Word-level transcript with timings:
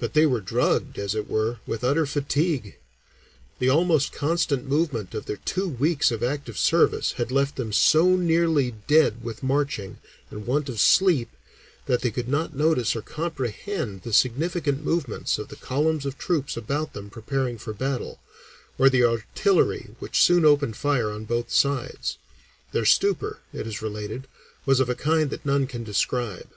But 0.00 0.14
they 0.14 0.26
were 0.26 0.40
drugged, 0.40 0.98
as 0.98 1.14
it 1.14 1.30
were, 1.30 1.58
with 1.64 1.84
utter 1.84 2.04
fatigue; 2.04 2.76
the 3.60 3.68
almost 3.68 4.12
constant 4.12 4.66
movement 4.66 5.14
of 5.14 5.26
their 5.26 5.36
two 5.36 5.68
weeks 5.68 6.10
of 6.10 6.24
active 6.24 6.58
service 6.58 7.12
had 7.12 7.30
left 7.30 7.54
them 7.54 7.72
"so 7.72 8.16
nearly 8.16 8.74
dead 8.88 9.22
with 9.22 9.44
marching 9.44 9.98
and 10.28 10.44
want 10.44 10.68
of 10.68 10.80
sleep" 10.80 11.30
that 11.86 12.00
they 12.00 12.10
could 12.10 12.28
not 12.28 12.52
notice 12.56 12.96
or 12.96 13.00
comprehend 13.02 14.02
the 14.02 14.12
significant 14.12 14.84
movements 14.84 15.38
of 15.38 15.46
the 15.50 15.54
columns 15.54 16.04
of 16.04 16.18
troops 16.18 16.56
about 16.56 16.92
them 16.92 17.08
preparing 17.08 17.56
for 17.56 17.72
battle, 17.72 18.18
or 18.76 18.90
the 18.90 19.04
artillery 19.04 19.94
which 20.00 20.20
soon 20.20 20.44
opened 20.44 20.76
fire 20.76 21.10
on 21.12 21.24
both 21.26 21.52
sides; 21.52 22.18
their 22.72 22.84
stupor, 22.84 23.38
it 23.52 23.68
is 23.68 23.80
related, 23.82 24.26
was 24.66 24.80
of 24.80 24.88
a 24.88 24.96
kind 24.96 25.30
that 25.30 25.46
none 25.46 25.68
can 25.68 25.84
describe. 25.84 26.50